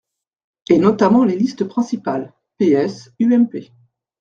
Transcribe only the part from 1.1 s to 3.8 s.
les listes principales: PS, UMP.